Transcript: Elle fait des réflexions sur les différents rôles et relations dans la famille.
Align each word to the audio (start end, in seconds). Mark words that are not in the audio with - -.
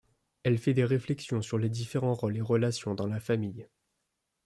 Elle 0.41 0.57
fait 0.57 0.73
des 0.73 0.83
réflexions 0.83 1.43
sur 1.43 1.59
les 1.59 1.69
différents 1.69 2.15
rôles 2.15 2.35
et 2.35 2.41
relations 2.41 2.95
dans 2.95 3.05
la 3.05 3.19
famille. 3.19 3.67